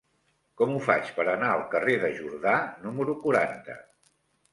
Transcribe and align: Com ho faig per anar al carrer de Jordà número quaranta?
Com 0.59 0.71
ho 0.75 0.77
faig 0.85 1.11
per 1.17 1.25
anar 1.33 1.51
al 1.55 1.61
carrer 1.73 1.97
de 2.05 2.09
Jordà 2.21 2.55
número 2.87 3.15
quaranta? 3.27 3.77